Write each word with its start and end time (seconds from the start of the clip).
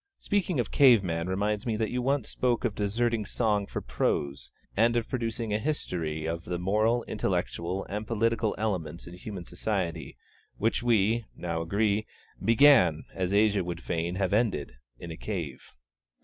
Speaking 0.17 0.59
of 0.59 0.71
cave 0.71 1.03
man 1.03 1.27
reminds 1.27 1.67
me 1.67 1.77
that 1.77 1.91
you 1.91 2.01
once 2.01 2.27
spoke 2.27 2.65
of 2.65 2.73
deserting 2.73 3.23
song 3.23 3.67
for 3.67 3.81
prose, 3.81 4.49
and 4.75 4.95
of 4.95 5.07
producing 5.07 5.53
a 5.53 5.59
history 5.59 6.25
of 6.25 6.43
the 6.45 6.57
moral, 6.57 7.03
intellectual, 7.03 7.85
and 7.87 8.07
political 8.07 8.55
elements 8.57 9.05
in 9.05 9.13
human 9.13 9.45
society, 9.45 10.17
which, 10.57 10.81
we 10.81 11.25
now 11.35 11.61
agree, 11.61 12.07
began, 12.43 13.03
as 13.13 13.31
Asia 13.31 13.63
would 13.63 13.83
fain 13.83 14.15
have 14.15 14.33
ended, 14.33 14.73
in 14.97 15.11
a 15.11 15.17
cave. 15.17 15.75